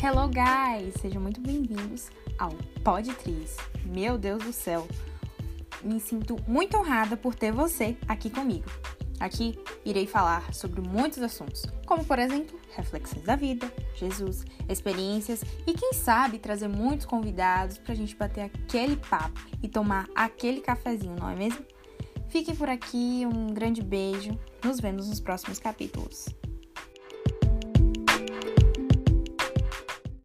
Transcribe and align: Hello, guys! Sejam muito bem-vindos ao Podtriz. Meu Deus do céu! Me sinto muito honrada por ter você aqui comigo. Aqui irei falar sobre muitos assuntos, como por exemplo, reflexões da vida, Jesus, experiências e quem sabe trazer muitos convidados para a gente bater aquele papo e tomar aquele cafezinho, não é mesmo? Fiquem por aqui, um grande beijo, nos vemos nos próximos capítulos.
Hello, 0.00 0.28
guys! 0.28 0.94
Sejam 1.00 1.20
muito 1.20 1.40
bem-vindos 1.40 2.08
ao 2.38 2.52
Podtriz. 2.84 3.56
Meu 3.84 4.16
Deus 4.16 4.44
do 4.44 4.52
céu! 4.52 4.86
Me 5.82 5.98
sinto 5.98 6.36
muito 6.46 6.76
honrada 6.76 7.16
por 7.16 7.34
ter 7.34 7.50
você 7.50 7.96
aqui 8.06 8.30
comigo. 8.30 8.70
Aqui 9.18 9.58
irei 9.84 10.06
falar 10.06 10.54
sobre 10.54 10.80
muitos 10.80 11.20
assuntos, 11.20 11.66
como 11.84 12.04
por 12.04 12.20
exemplo, 12.20 12.56
reflexões 12.76 13.24
da 13.24 13.34
vida, 13.34 13.72
Jesus, 13.96 14.44
experiências 14.68 15.42
e 15.66 15.74
quem 15.74 15.92
sabe 15.92 16.38
trazer 16.38 16.68
muitos 16.68 17.04
convidados 17.04 17.76
para 17.76 17.92
a 17.92 17.96
gente 17.96 18.14
bater 18.14 18.42
aquele 18.42 18.94
papo 18.94 19.40
e 19.60 19.68
tomar 19.68 20.06
aquele 20.14 20.60
cafezinho, 20.60 21.16
não 21.18 21.28
é 21.28 21.34
mesmo? 21.34 21.66
Fiquem 22.28 22.54
por 22.54 22.68
aqui, 22.68 23.26
um 23.26 23.52
grande 23.52 23.82
beijo, 23.82 24.38
nos 24.64 24.78
vemos 24.78 25.08
nos 25.08 25.18
próximos 25.18 25.58
capítulos. 25.58 26.26